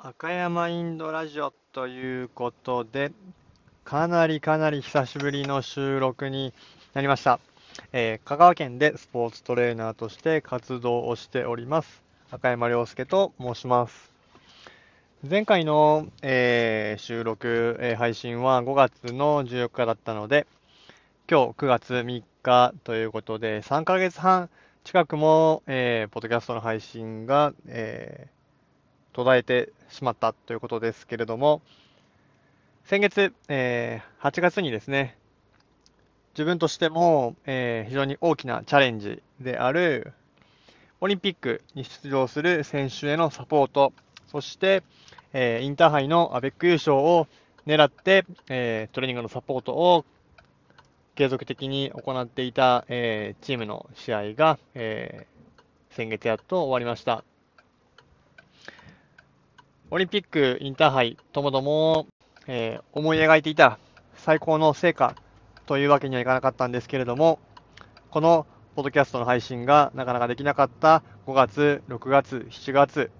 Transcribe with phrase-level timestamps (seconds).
[0.00, 3.10] 赤山インドラジオということで、
[3.82, 6.54] かなりかなり久しぶりの収録に
[6.94, 7.40] なりました。
[7.92, 12.04] えー香川県でスポーツトレーナーとして活動をしております。
[12.30, 14.12] 赤山亮介と申します。
[15.28, 20.46] 前回の、えー収録、えー配信は5月の14日だったので、
[21.28, 24.48] 今日9月3日ということで、3ヶ月半
[24.84, 28.37] 近くも、えーポッドキャストの配信が、えー
[29.18, 31.60] 途絶えてしまったということですけれども、
[32.84, 35.18] 先月、えー8月にですね、
[36.34, 40.12] 自分としても、えー非常に大きなチャレンジである、
[41.00, 43.92] オリンピックに出場する選手へのサポート、
[44.28, 44.84] そして、
[45.32, 47.26] えーインターハイのアベック優勝を
[47.66, 50.04] 狙って、えートレーニングのサポートを
[51.16, 57.24] 継続的に行っていた、えーチームの試合が、えー先月やっと終わりました。
[59.90, 62.08] オリンピック、インターハイともども、
[62.46, 63.78] えー思い描いていた
[64.16, 65.14] 最高の成果
[65.64, 67.38] というわけにはいかなかったんですけれども、
[68.10, 73.10] このポッドキャストの配信がなかなかできなかった5月、6月、7月、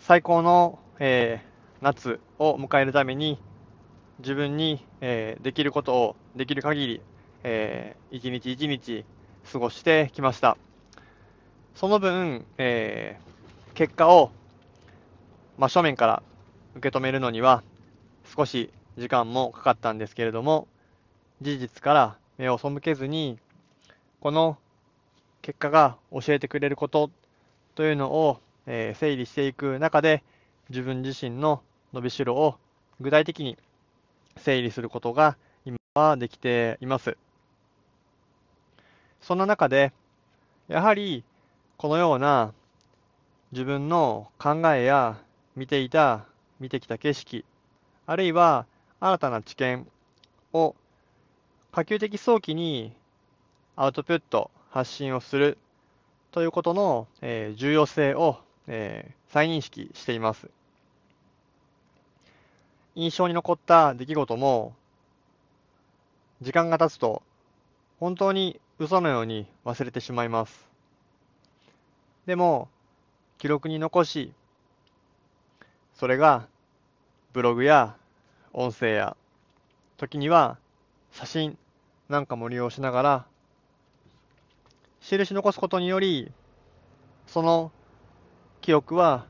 [0.00, 3.40] 最高の、えー夏を迎えるために、
[4.18, 7.00] 自分に、えーできることをできる限り、
[7.44, 9.04] えー一日一日
[9.52, 10.56] 過ごしてきました。
[11.76, 13.31] その分、えー
[13.74, 14.30] 結果を
[15.56, 16.22] 真正面から
[16.76, 17.62] 受け止めるのには
[18.36, 20.68] 少し時間もかかったんですけれども、
[21.40, 23.38] 事実から目を背けずに、
[24.20, 24.58] この
[25.40, 27.10] 結果が教えてくれること
[27.74, 30.22] というのを、え整理していく中で、
[30.68, 31.62] 自分自身の
[31.92, 32.56] 伸びしろを
[33.00, 33.58] 具体的に
[34.36, 37.16] 整理することが今はできています。
[39.20, 39.92] そんな中で、
[40.68, 41.24] やはり
[41.76, 42.52] このような
[43.52, 45.18] 自分の考えや
[45.56, 46.24] 見ていた、
[46.58, 47.44] 見てきた景色、
[48.06, 48.64] あるいは
[48.98, 49.86] 新たな知見
[50.54, 50.74] を
[51.70, 52.92] 可及的早期に
[53.76, 55.58] アウトプット、発信をする
[56.30, 60.48] ということの、えー重要性を、えー再認識しています。
[62.94, 64.74] 印象に残った出来事も、
[66.40, 67.22] 時間が経つと
[68.00, 70.66] 本当に嘘のように忘れてしまいます。
[72.26, 72.68] でも、
[73.42, 74.32] 記録に残し、
[75.94, 76.46] それが
[77.32, 77.96] ブログや
[78.52, 79.16] 音声や、
[79.96, 80.58] 時には
[81.10, 81.58] 写真
[82.08, 83.26] なんかも利用しながら、
[85.00, 86.30] 印残すことにより、
[87.26, 87.72] その
[88.60, 89.26] 記憶は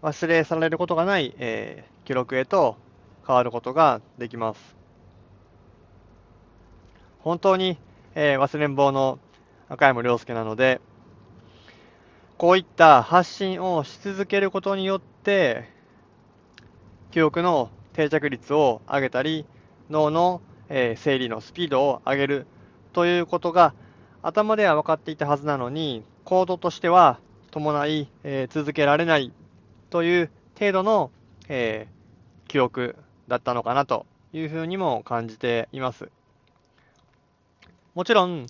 [0.00, 2.78] 忘れ去られることがない、えー記録へと
[3.26, 4.74] 変わることができます。
[7.18, 7.76] 本当に、
[8.14, 9.18] えー忘れん坊の
[9.68, 10.80] 赤山亮介なので、
[12.38, 15.68] こういった発信をし続けることによって、
[17.10, 19.44] 記憶の定着率を上げたり、
[19.90, 22.46] 脳の、えー整理のスピードを上げる
[22.92, 23.74] ということが
[24.22, 27.18] 頭では分かっていたはずなのに、行動としては
[27.50, 29.32] 伴い、えー続けられない
[29.90, 31.10] という程度の、
[31.48, 31.98] えー
[32.48, 32.94] 記憶
[33.26, 36.08] だったのかなというふうにも感じています。
[37.96, 38.46] もちろん、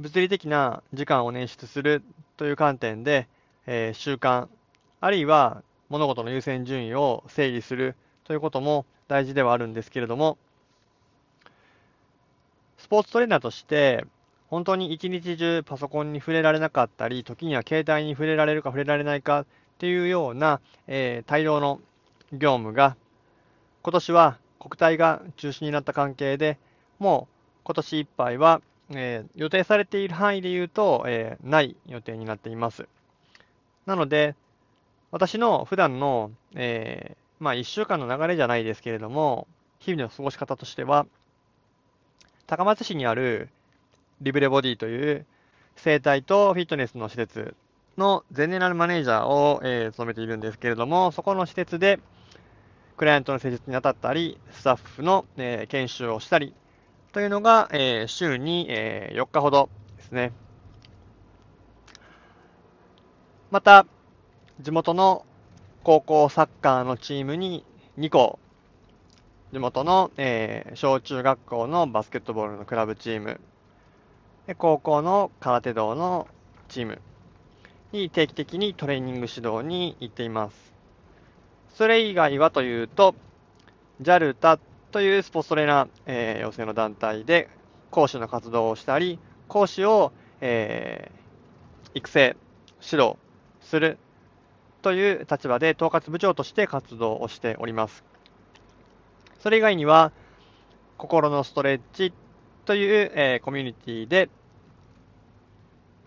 [0.00, 2.02] 物理的な時間を捻出する
[2.38, 3.28] という観点で、
[3.66, 4.48] えー習慣、
[5.00, 10.38] あるいは物事の優先順位を整理するということも大事ではあるんですけれども、
[12.78, 14.06] スポーツトレーナーとして、
[14.48, 19.46] 本当に一日中パソコンに触れられなかったり、時には携帯に触れられるか触れられないかっ
[19.78, 21.80] ていうような、えー大量の
[22.32, 22.96] 業務が、
[23.82, 26.58] 今年は国体が中止になった関係で、
[26.98, 27.34] もう
[27.64, 32.86] 今年いっぱいは、えー予定されている範囲で言うと、えーない予定になっています。
[33.86, 34.34] なので、
[35.10, 39.46] 私の普段の、えーまあ1週間の流れじゃないですけれども、
[39.78, 41.06] 日々の過ごし方としては、
[42.46, 43.48] 高松市にある
[44.20, 45.26] リブレボディという
[45.76, 47.54] 整体とフィットネスの施設
[47.96, 52.00] のゼネラルマネージャーを、えー務めているんですけれども、そこの施設で
[52.96, 56.54] クライアントの施術に当たったり、スタッフの、えー研修をしたり
[57.12, 60.32] というのが、えー週に、えー4日ほどですね。
[63.50, 63.86] また、
[64.60, 65.24] 地元の
[65.84, 67.64] 高校サッカーのチームに
[67.98, 68.38] 2校、
[69.54, 73.40] 地元の、えー小中学校のバスケットボールのクラブチーム、
[74.46, 76.28] で高校の空手道の
[76.68, 77.00] チーム
[77.92, 80.74] に定期的にトレーニング指導に行っています。
[81.74, 83.14] それ以外はというと、
[84.02, 84.58] JALTA
[84.90, 87.48] というスポーツトレーナー、えー養成の団体で
[87.90, 89.18] 講師の活動をしたり、
[89.48, 91.18] 講師を、えー
[91.94, 92.36] 育成、
[92.82, 93.16] 指導
[93.60, 93.98] する
[94.82, 98.04] という立場で統括部長として活動をしております。
[99.40, 100.12] それ以外には、
[100.96, 102.12] 心のストレッチ
[102.64, 104.28] という、えー、コミュニティで、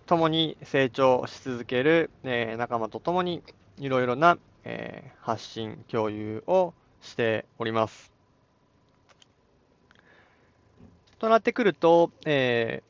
[0.05, 3.43] 共に成長し続ける、えー、仲間と共に
[3.77, 8.20] いろいろな、えー、発信、共有をしております。
[11.21, 12.81] となってくると、え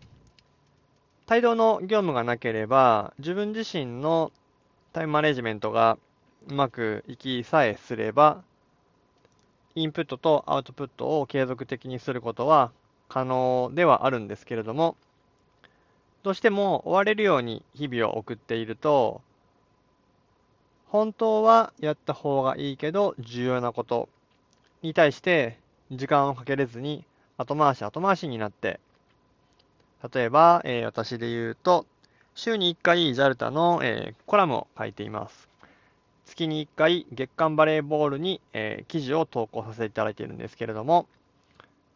[1.27, 4.31] ー、帯同の業務がなければ、自分自身の
[4.93, 5.97] タイムマネジメントが
[6.47, 8.41] うまくいきさえすれば、
[9.75, 12.71] インプットとアウトプットを継続的にすることは
[13.09, 14.95] 可能ではあるんですけれども、
[16.23, 19.19] どうしても追われるように日々を送っていると、
[20.87, 24.07] 本当はやった方がいいけど重要なこと
[24.81, 25.59] に対して
[25.91, 27.03] 時間をかけれずに
[27.41, 28.79] 後回し後回しになって、
[30.13, 31.85] 例えば、えー、私で言うと、
[32.35, 35.49] 週に1回 JALTA の、えー、コラムを書いています。
[36.25, 41.07] 月に1回月間バレーボールに、えー、記事を投稿させていただいているんですけれども、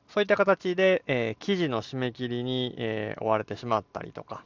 [0.10, 4.44] そういった形で、えー、記事の締め切りに、えー、追われてしまったりとか、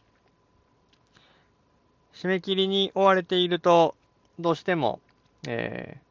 [2.14, 3.96] 締め切りに追われていると、
[4.40, 5.00] どうしても、
[5.48, 6.09] えー、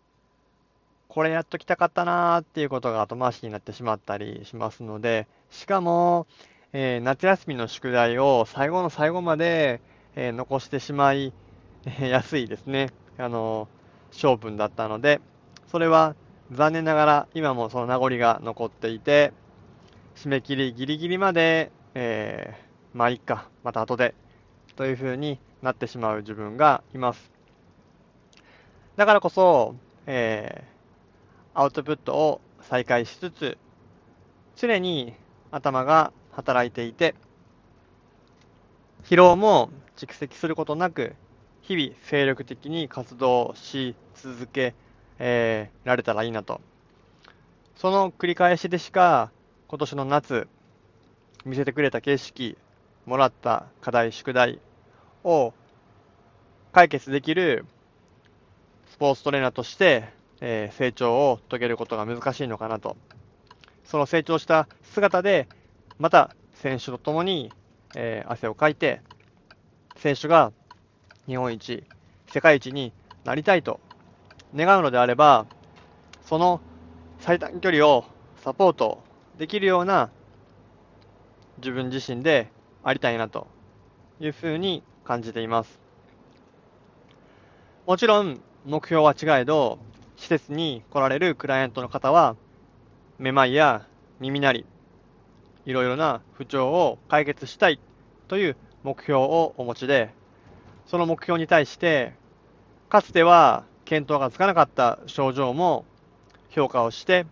[1.19, 6.29] これやっときたかったなーっていうことが後回しになってしまったりしますので、しかも、
[6.73, 9.81] えー、夏休みの宿題を最後の最後まで、
[10.15, 11.33] えー、残してしまい、
[11.87, 12.91] えやすいですね。
[13.19, 13.67] あの
[14.13, 15.21] 性分だったので、
[15.67, 16.15] それは
[16.53, 19.33] 残念ながら今もその名残が残っていて、
[20.15, 24.15] 締め切りギリギリまで、えー、まあいいか、また後で、
[24.77, 27.33] というふうになってしまう自分がいます。
[28.95, 29.75] だからこそ、
[30.07, 30.78] えー、
[31.59, 33.59] アウトプットを再開しつつ、
[34.55, 35.13] 常に
[35.51, 37.17] 頭が働いていて、
[39.03, 41.17] 疲労も蓄積することなく、
[41.63, 44.73] 日々精力的に活動し続け、
[45.19, 46.61] えー、られたらいいなと。
[47.75, 49.33] その繰り返しでしか、
[49.67, 50.47] 今年の夏、
[51.45, 52.57] 見せてくれた景色、
[53.05, 54.61] もらった課題、宿題
[55.25, 55.53] を
[56.71, 57.65] 解決できる
[58.93, 62.97] スポーツトレーナーとして、えー、成長を遂げることが難しいのかなと。
[63.85, 65.49] その成長した姿で、
[65.99, 67.53] また選手と共に、
[67.95, 69.01] えー、汗をかいて、
[69.97, 70.53] 選手が
[71.27, 71.85] 日本一、
[72.29, 72.93] 世界一に
[73.25, 73.81] なりたいと
[74.55, 75.47] 願うのであれば、
[76.23, 76.61] その
[77.19, 78.05] 最短距離を
[78.37, 79.03] サポート
[79.39, 80.11] できるような
[81.59, 82.51] 自分自身で
[82.85, 83.47] ありたいなと
[84.21, 85.79] いうふうに感じています。
[87.87, 89.79] もちろん、目標は違えど、
[90.19, 92.37] 施設に来られるクライアントの方は、
[93.19, 93.87] めまいや
[94.21, 94.67] 耳鳴り、
[95.65, 97.81] いろいろな不調を解決したい
[98.27, 100.11] という目標をお持ちで、
[100.87, 102.13] その目標に対して、
[102.89, 105.85] かつては見当がつかなかった症状も
[106.51, 107.25] 評価をして、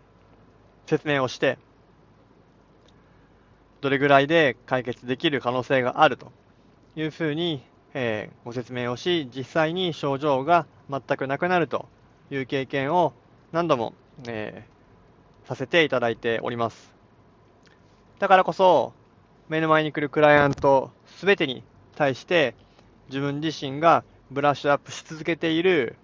[0.86, 1.58] 説明をして、
[3.80, 6.32] どれぐらいで解決できる可能性があると
[6.94, 7.62] いうふうに
[7.98, 11.88] えー、ご説明をし、実際に症状が全くなくなると
[12.30, 13.12] いう経験を
[13.52, 13.94] 何度も、
[14.26, 16.92] えー、させていただいております。
[18.18, 18.92] だからこそ、
[19.48, 21.62] 目の前に来るクライアントすべてに
[21.94, 22.54] 対して
[23.08, 25.96] 自分自身がブラッシュアップし続けている、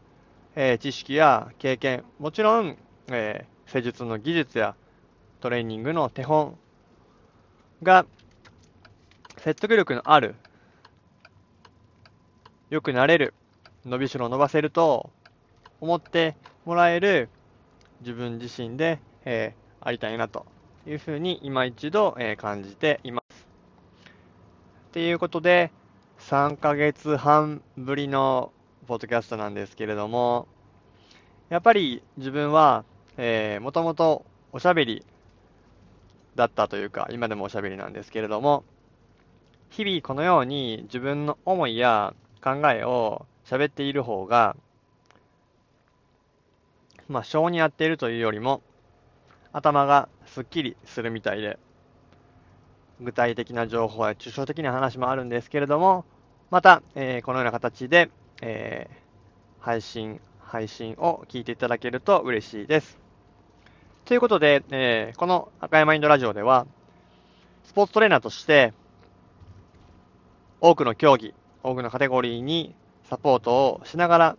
[0.55, 2.77] えー、知識や経験、もちろん、
[3.09, 4.77] えー、施術の技術や
[5.41, 6.57] トレーニングの手本
[7.83, 8.07] が
[9.39, 10.37] 説得力のある
[12.71, 13.35] 良くなれる、
[13.85, 15.11] 伸びしろを伸ばせると
[15.83, 17.29] 思ってもらえる
[18.03, 20.47] 自分自身で、えー、ありたいなと
[20.87, 23.49] いうふうに今一度、えー、感じています。
[24.93, 25.73] ということで、
[26.21, 28.53] 3ヶ月半ぶりの
[28.87, 30.47] ポッドキャストなんですけれども、
[31.49, 32.85] やっぱり自分は、
[33.17, 35.05] えー、もともとおしゃべり
[36.37, 38.63] だったというか、今でもおしゃべりなんですけれども、
[39.71, 44.55] 日々このように自分の思いや考えを喋っている方が、
[47.13, 48.63] まあ、性に合っているというよりも、
[49.53, 51.59] 頭がすっきりするみたいで、
[53.01, 56.05] 具体的な情報や抽象的な話もあるんですけれども、
[56.51, 62.99] また、えー、このような形で、えー、配信、配信を聞いていただけると嬉しいです。
[64.05, 66.67] ということで、えー、この赤山インドラジオでは、
[67.65, 68.73] スポーツトレーナーとして、
[70.61, 74.37] 多くの競技、多くのカテゴリーにサポートをしながら、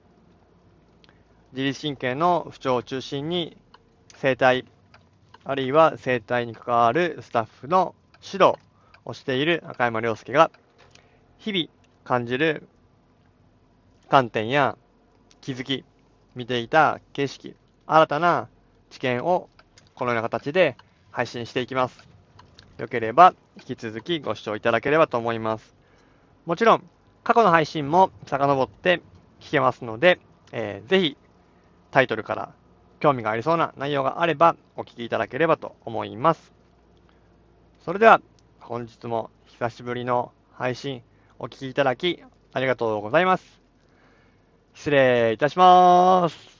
[1.53, 3.55] 自律神経の不調を中心に
[4.15, 4.65] 生体、
[5.43, 7.93] あるいは生体に関わるスタッフの
[8.23, 8.57] 指導
[9.05, 10.49] をしている赤山良介が、
[11.37, 11.67] 日々
[12.03, 12.67] 感じる
[14.09, 14.79] 観点や
[15.41, 15.85] 気づき、
[16.33, 17.55] 見ていた景色、
[17.85, 18.47] 新たな
[18.89, 19.47] 知見を
[19.93, 20.75] このような形で
[21.11, 21.99] 配信していきます。
[22.79, 25.75] よければ引き続きご視聴いただければと思います。
[26.47, 26.89] もちろん、
[27.23, 29.03] 過去の配信も遡って
[29.39, 30.19] 聞けますので、
[30.51, 31.17] えー、ぜひ
[31.93, 32.51] タイトルから
[32.99, 36.51] 興味がありそうな内容があればお聞きいただければと思います。
[37.85, 38.19] それでは
[38.59, 41.03] 本日も久しぶりの配信
[41.37, 43.61] お聞きいただきありがとうございます。
[44.73, 46.52] 失礼いたします。